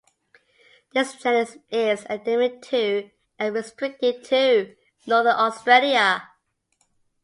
This 0.95 1.13
genus 1.13 1.57
is 1.69 2.05
endemic 2.05 2.63
to, 2.63 3.11
and 3.37 3.53
restricted 3.53 4.23
to, 4.23 4.75
northern 5.05 5.35
Australia. 5.35 6.27